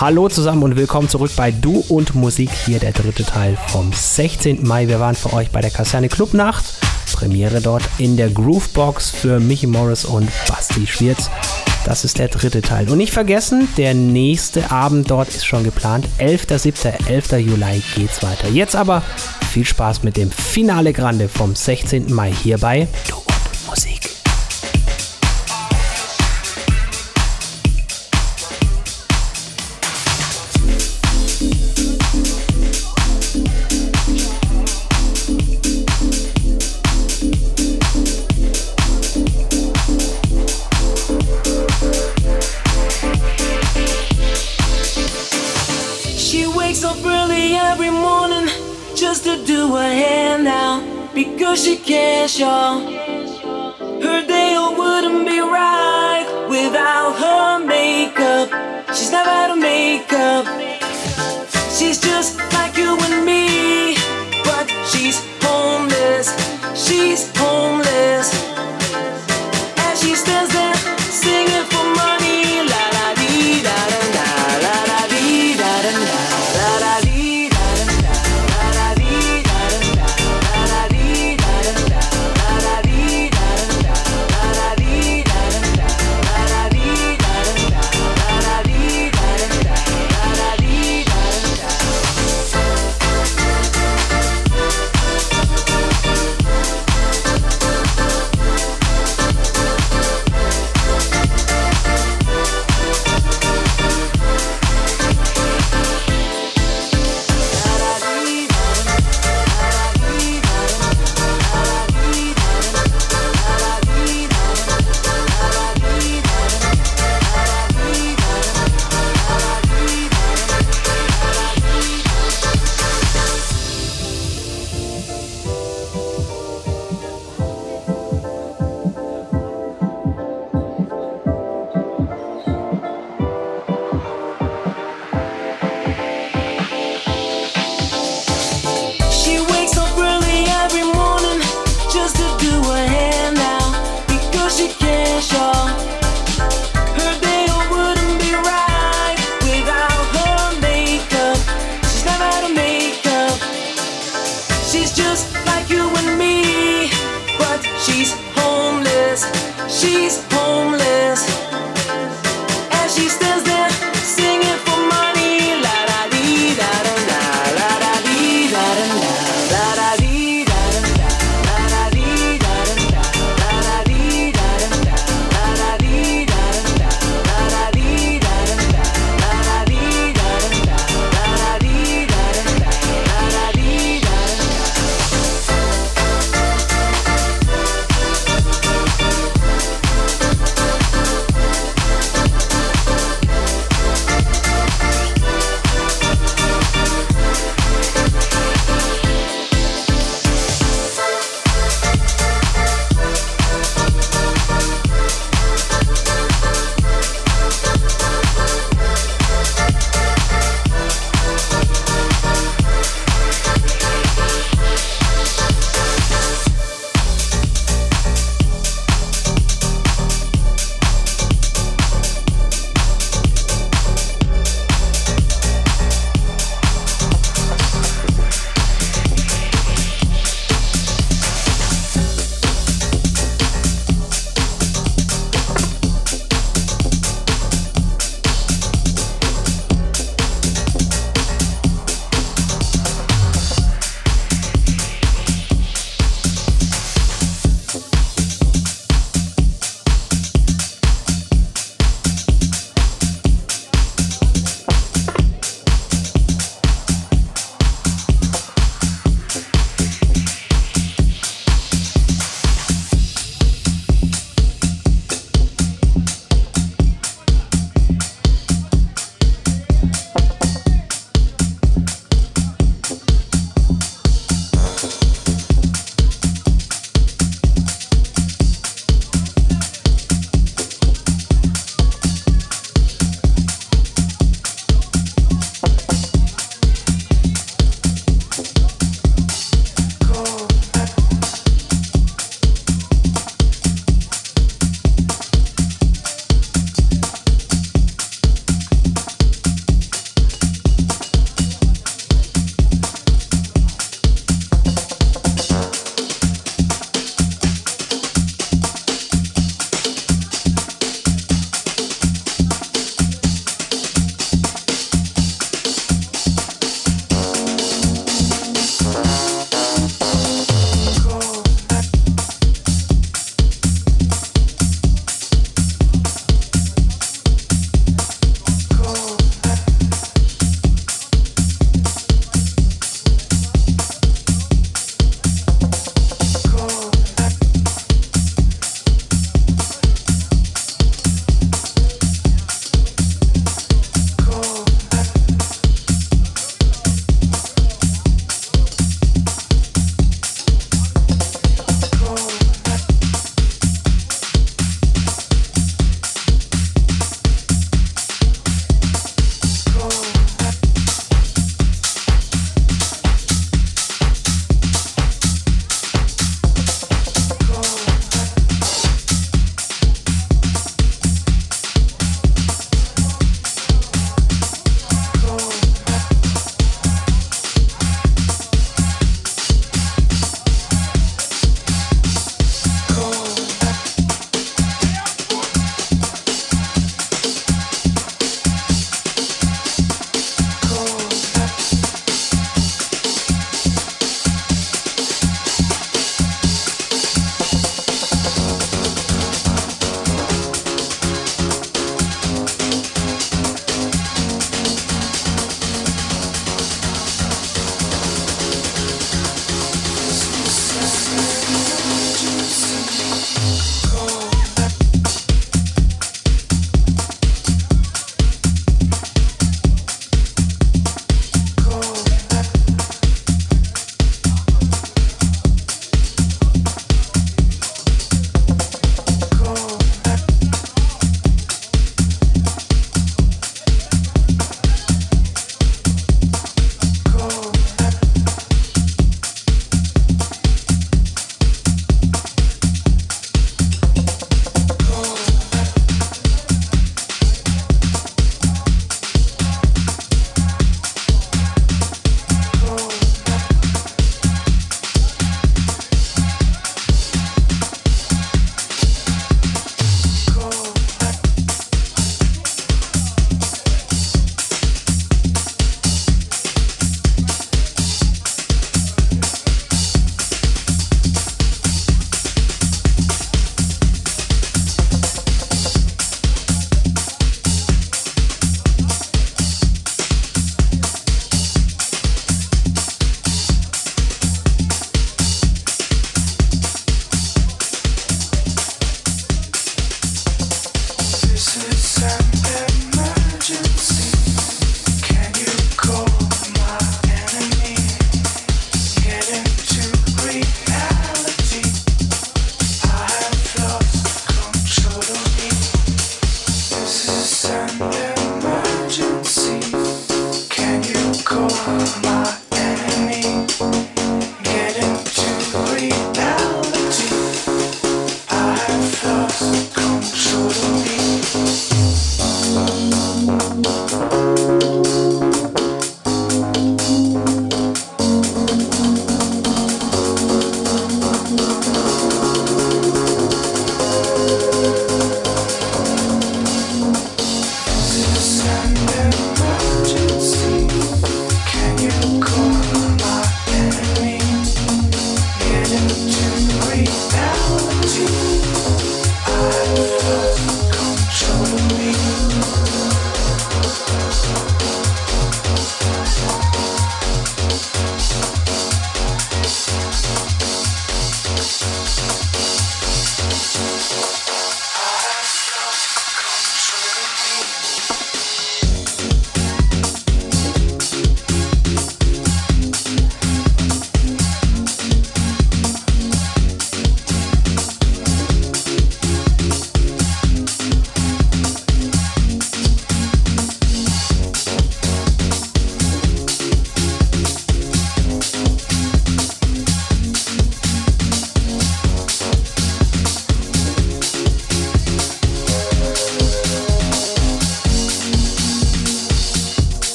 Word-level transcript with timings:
Hallo 0.00 0.28
zusammen 0.28 0.62
und 0.62 0.76
willkommen 0.76 1.08
zurück 1.08 1.32
bei 1.34 1.50
Du 1.50 1.84
und 1.88 2.14
Musik. 2.14 2.50
Hier 2.64 2.78
der 2.78 2.92
dritte 2.92 3.24
Teil 3.24 3.58
vom 3.66 3.92
16. 3.92 4.64
Mai. 4.64 4.86
Wir 4.86 5.00
waren 5.00 5.16
für 5.16 5.32
euch 5.32 5.50
bei 5.50 5.60
der 5.60 5.72
Kaserne 5.72 6.08
Clubnacht. 6.08 6.64
Premiere 7.14 7.60
dort 7.60 7.82
in 7.98 8.16
der 8.16 8.30
Groovebox 8.30 9.10
für 9.10 9.40
Michi 9.40 9.66
Morris 9.66 10.04
und 10.04 10.30
Basti 10.46 10.86
Schwierz. 10.86 11.28
Das 11.84 12.04
ist 12.04 12.20
der 12.20 12.28
dritte 12.28 12.62
Teil. 12.62 12.88
Und 12.88 12.98
nicht 12.98 13.12
vergessen, 13.12 13.66
der 13.76 13.92
nächste 13.92 14.70
Abend 14.70 15.10
dort 15.10 15.30
ist 15.30 15.44
schon 15.44 15.64
geplant. 15.64 16.06
11.07., 16.20 17.08
11. 17.08 17.32
Juli 17.32 17.82
geht's 17.96 18.22
weiter. 18.22 18.46
Jetzt 18.50 18.76
aber 18.76 19.02
viel 19.50 19.66
Spaß 19.66 20.04
mit 20.04 20.16
dem 20.16 20.30
Finale 20.30 20.92
Grande 20.92 21.28
vom 21.28 21.56
16. 21.56 22.14
Mai 22.14 22.30
hierbei 22.30 22.86
Du 23.08 23.16
und 23.16 23.68
Musik. 23.68 24.17
Because 51.14 51.64
she 51.64 51.76
cares, 51.76 52.38
y'all. 52.38 52.80
Her 54.00 54.20
day 54.26 54.56
wouldn't 54.78 55.26
be 55.26 55.40
right 55.40 56.26
without 56.48 57.12
her 57.24 57.64
makeup. 57.64 58.48
She's 58.94 59.10
never 59.10 59.30
had 59.30 59.50
a 59.50 59.56
makeup. 59.56 60.46
She's 61.76 62.00
just 62.00 62.38
like 62.52 62.76
you 62.76 62.96
and 63.06 63.24
me, 63.26 63.96
but 64.44 64.66
she's 64.90 65.18
homeless. 65.42 66.28
She's 66.74 67.36
homeless. 67.36 67.57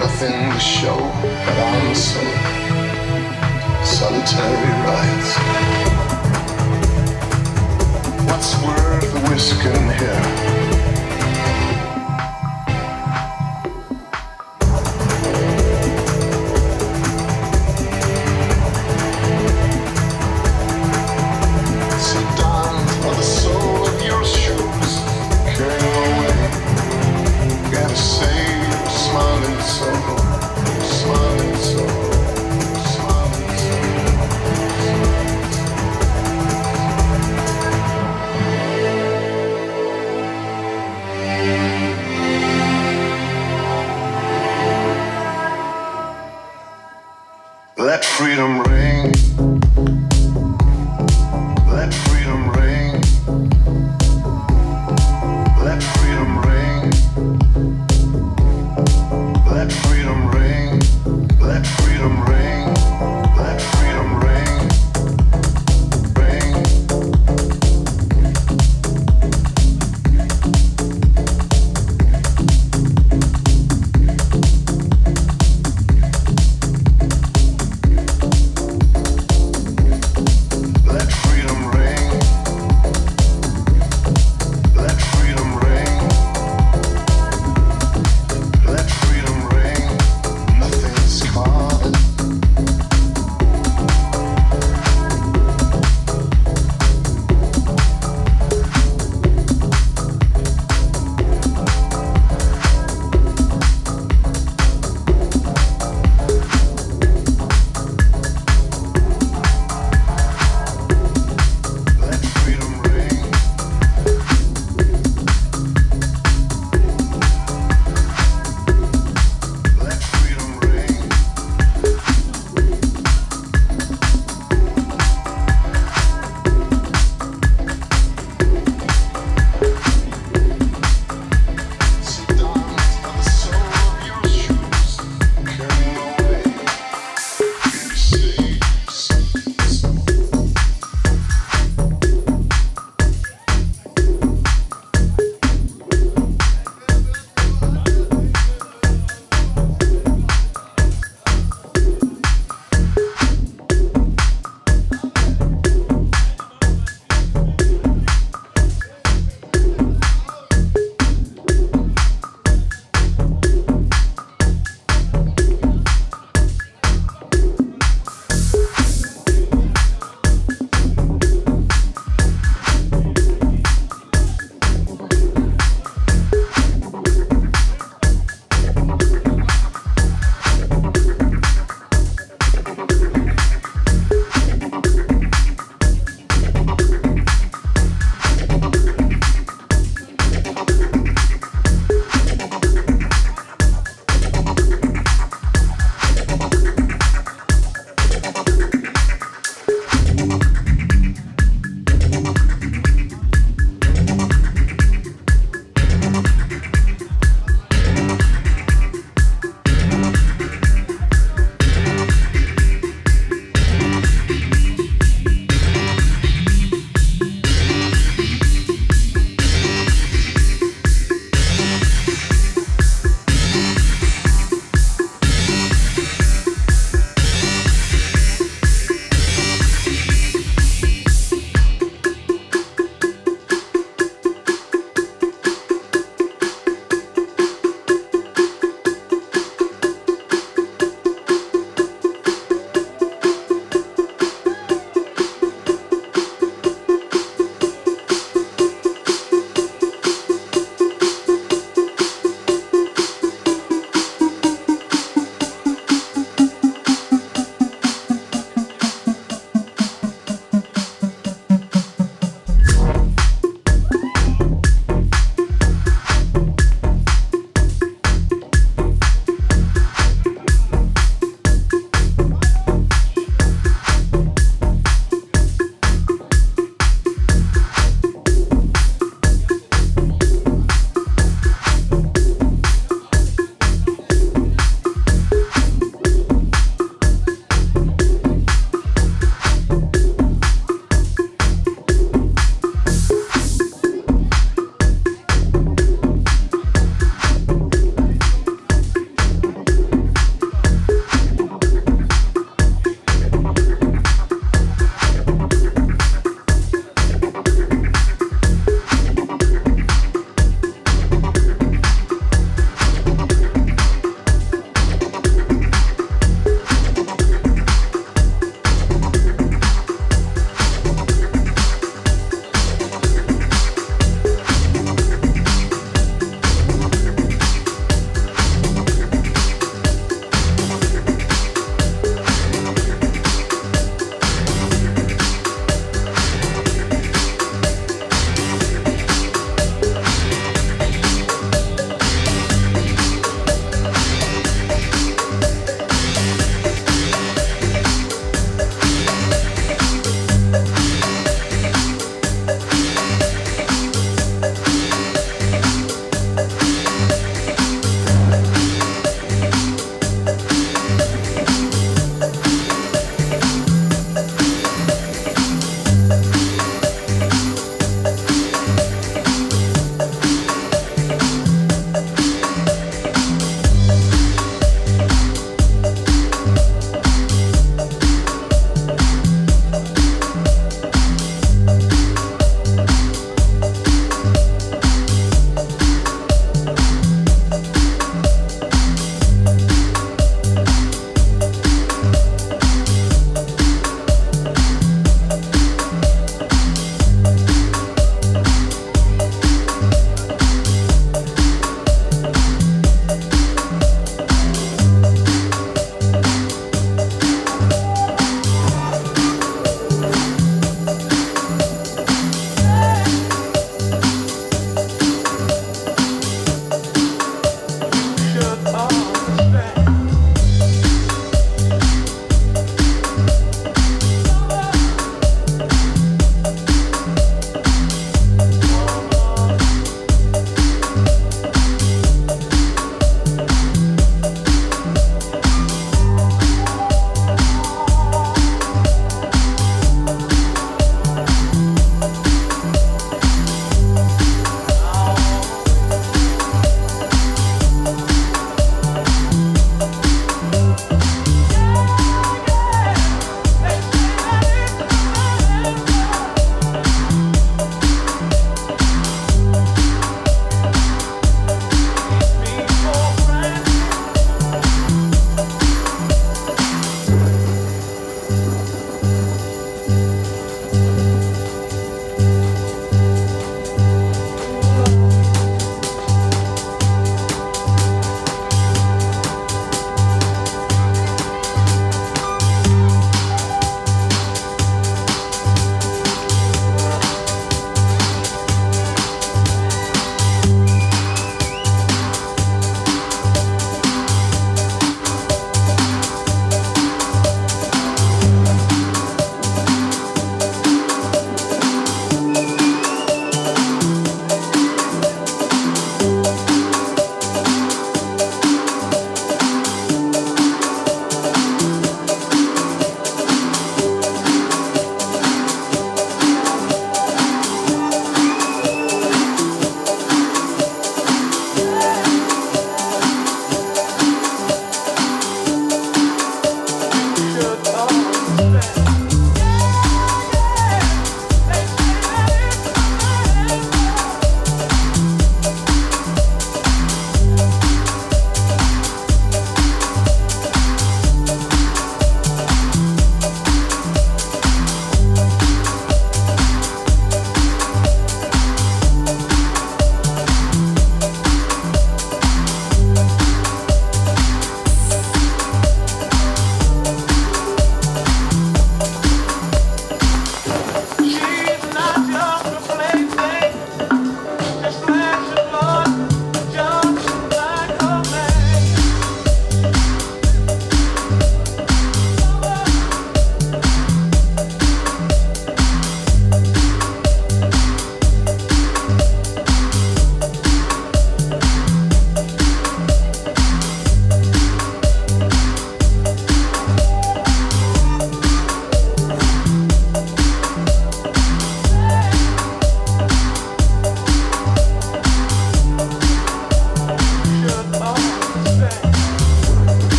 nothing 0.00 0.50
to 0.50 0.58
show 0.58 0.96
but 1.44 1.58
on 1.58 1.94
some 1.94 2.32
solitary 3.84 4.72
rides. 4.86 5.30
What's 8.26 8.52
worth 8.64 9.12
the 9.12 9.20
whisk 9.28 9.62
in 9.62 9.84
here? 9.98 10.79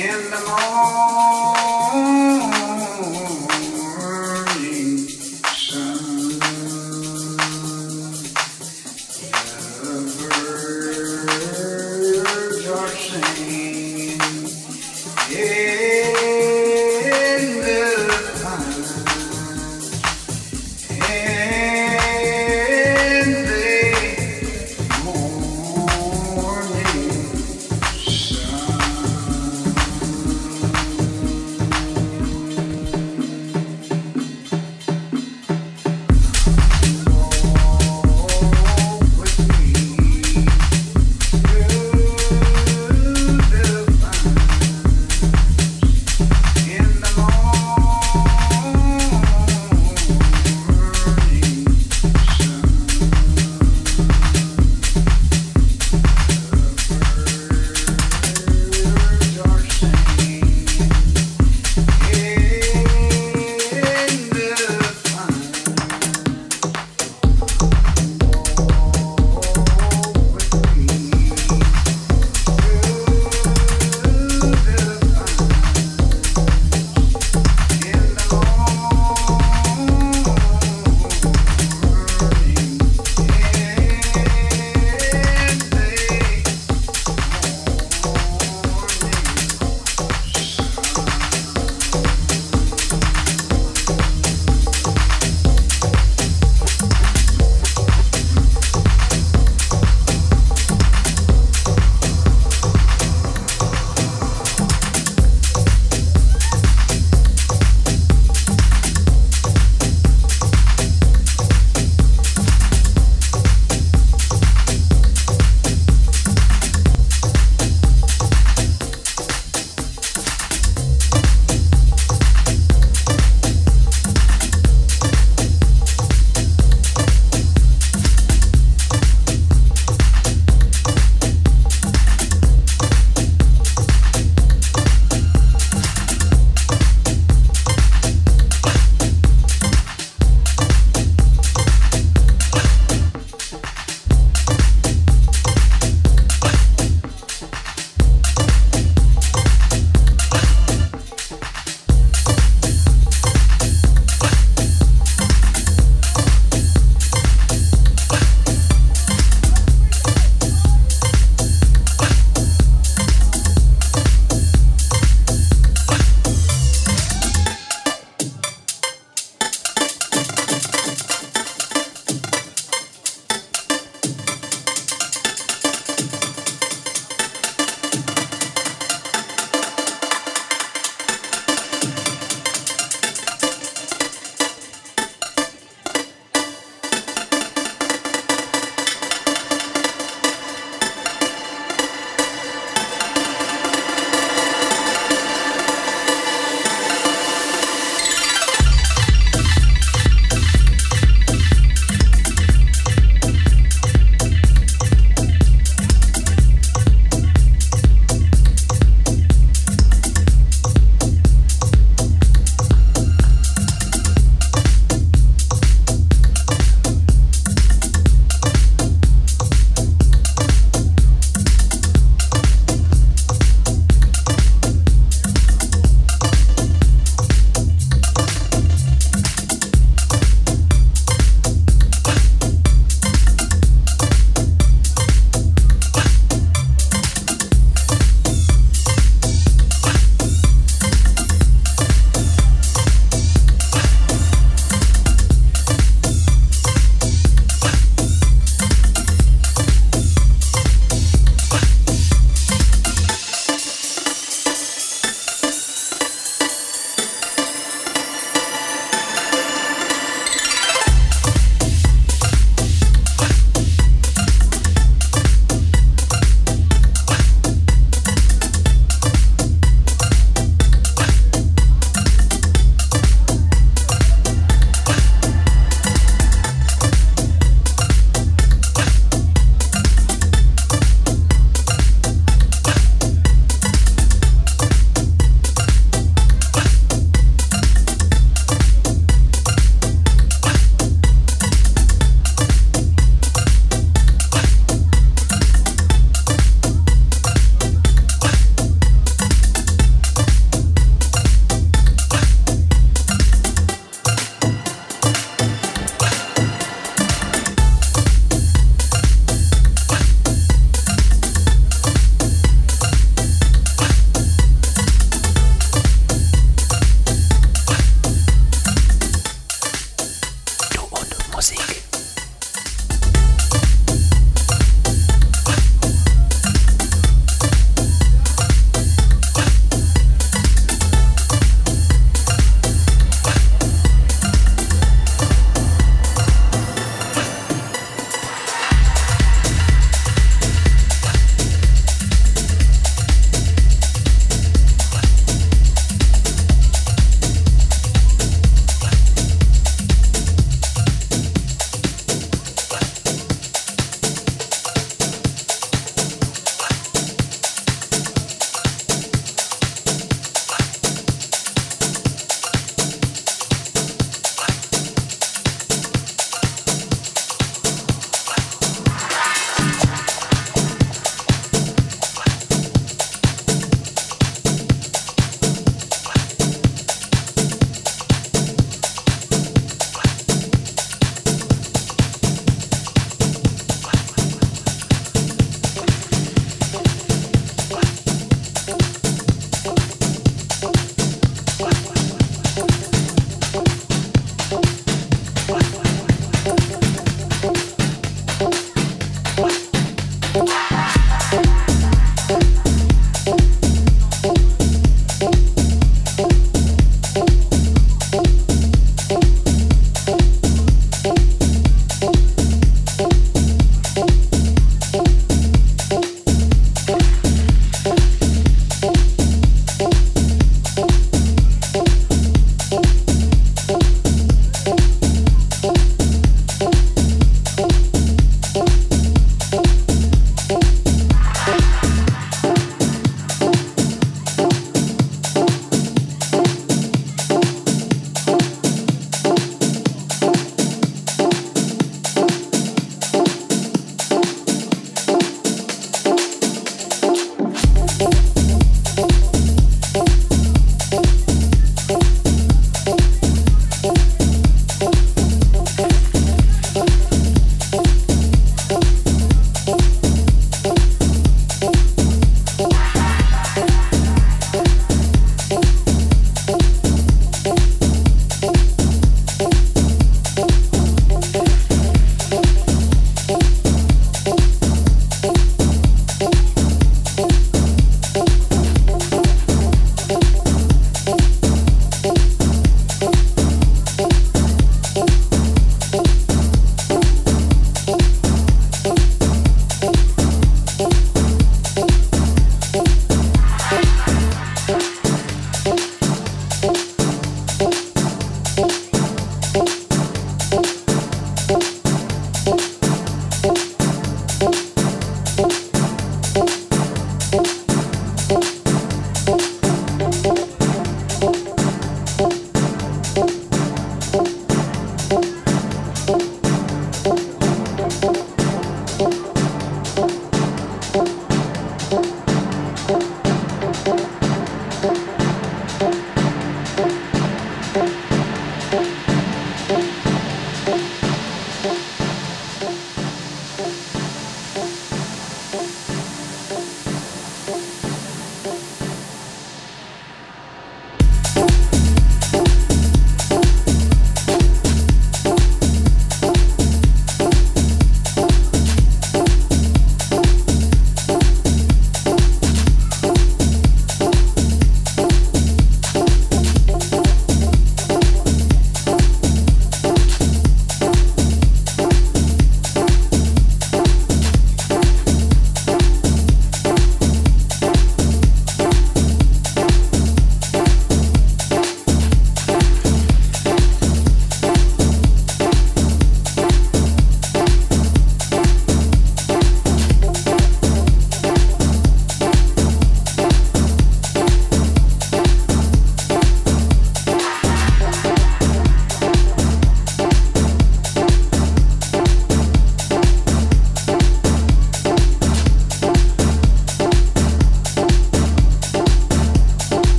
In 0.00 0.30
the 0.30 0.38
morning 0.46 1.57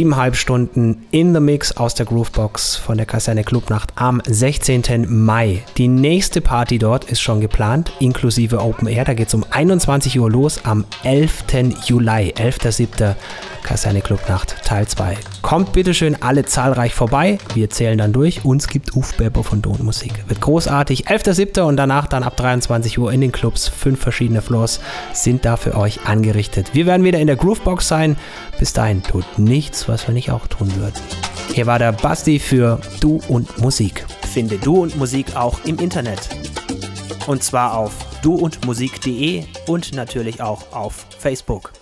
Siebeneinhalb 0.00 0.34
Stunden 0.34 1.06
in 1.10 1.34
the 1.34 1.40
Mix 1.40 1.76
aus 1.76 1.94
der 1.94 2.06
Groovebox 2.06 2.74
von 2.76 2.96
der 2.96 3.04
Kaserne 3.04 3.44
Clubnacht 3.44 3.92
am 3.96 4.22
16. 4.26 5.04
Mai. 5.06 5.62
Die 5.76 5.88
nächste 5.88 6.40
Party 6.40 6.78
dort 6.78 7.04
ist 7.04 7.20
schon 7.20 7.42
geplant, 7.42 7.92
inklusive 8.00 8.62
Open 8.62 8.88
Air. 8.88 9.04
Da 9.04 9.12
geht 9.12 9.28
es 9.28 9.34
um 9.34 9.44
21 9.50 10.18
Uhr 10.18 10.30
los 10.30 10.64
am 10.64 10.86
11. 11.04 11.44
Juli, 11.84 12.32
11.07. 12.34 13.14
Kaserne 13.62 14.00
Clubnacht 14.00 14.56
Teil 14.64 14.88
2. 14.88 15.18
Kommt 15.42 15.72
bitteschön 15.72 16.16
alle 16.20 16.44
zahlreich 16.44 16.94
vorbei. 16.94 17.38
Wir 17.54 17.70
zählen 17.70 17.98
dann 17.98 18.12
durch. 18.12 18.44
Uns 18.44 18.68
gibt 18.68 18.96
Ufbeber 18.96 19.44
von 19.44 19.62
Don 19.62 19.84
Musik. 19.84 20.12
Wird 20.28 20.40
großartig. 20.40 21.08
11.07. 21.08 21.60
und 21.60 21.76
danach 21.76 22.06
dann 22.06 22.22
ab 22.22 22.36
23 22.36 22.98
Uhr 22.98 23.12
in 23.12 23.20
den 23.20 23.32
Clubs. 23.32 23.68
Fünf 23.68 24.00
verschiedene 24.00 24.42
Floors 24.42 24.80
sind 25.12 25.44
da 25.44 25.56
für 25.56 25.76
euch 25.76 26.06
angerichtet. 26.06 26.70
Wir 26.72 26.86
werden 26.86 27.04
wieder 27.04 27.18
in 27.18 27.26
der 27.26 27.36
Groovebox 27.36 27.86
sein. 27.86 28.16
Bis 28.60 28.74
dahin 28.74 29.02
tut 29.02 29.38
nichts, 29.38 29.88
was 29.88 30.06
wir 30.06 30.12
nicht 30.12 30.30
auch 30.30 30.46
tun 30.46 30.70
würden. 30.76 31.00
Hier 31.54 31.66
war 31.66 31.78
der 31.78 31.92
Basti 31.92 32.38
für 32.38 32.78
Du 33.00 33.18
und 33.26 33.58
Musik. 33.58 34.04
Finde 34.30 34.58
Du 34.58 34.82
und 34.82 34.98
Musik 34.98 35.34
auch 35.34 35.64
im 35.64 35.78
Internet. 35.78 36.28
Und 37.26 37.42
zwar 37.42 37.74
auf 37.74 37.94
duundmusik.de 38.22 39.44
und 39.66 39.94
natürlich 39.94 40.42
auch 40.42 40.72
auf 40.72 41.06
Facebook. 41.18 41.72